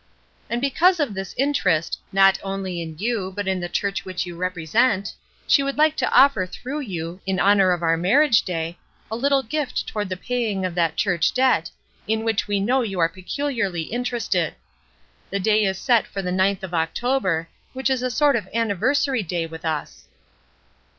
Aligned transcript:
''And 0.49 0.59
because 0.61 0.99
of 0.99 1.13
this 1.13 1.35
interest, 1.37 1.99
not 2.11 2.39
only 2.41 2.81
in 2.81 2.97
you 2.97 3.31
but 3.35 3.47
in 3.47 3.59
the 3.59 3.69
church 3.69 4.03
which 4.03 4.25
you 4.25 4.35
represent, 4.35 5.13
she 5.45 5.61
would 5.61 5.77
like 5.77 5.95
to 5.97 6.09
offer 6.11 6.47
through 6.47 6.79
you, 6.79 7.21
in 7.27 7.39
honor 7.39 7.71
of 7.71 7.83
our 7.83 7.97
marriage 7.97 8.41
day, 8.41 8.79
a 9.11 9.15
httle 9.15 9.47
gift 9.47 9.85
toward 9.85 10.09
the 10.09 10.17
paying 10.17 10.65
of 10.65 10.73
that 10.73 10.95
church 10.95 11.35
debt, 11.35 11.69
in 12.07 12.23
which 12.23 12.47
we 12.47 12.59
know 12.59 12.81
you 12.81 12.97
are 12.99 13.07
peculiarly 13.09 13.83
interested. 13.83 14.55
The 15.29 15.39
day 15.39 15.65
is 15.65 15.77
set 15.77 16.07
for 16.07 16.23
the 16.23 16.31
ninth 16.31 16.63
of 16.63 16.73
October, 16.73 17.47
which 17.73 17.91
is 17.91 18.01
a 18.01 18.09
sort 18.09 18.35
of 18.35 18.49
anniversary 18.55 19.21
day 19.21 19.45
with 19.45 19.63
us." 19.63 20.07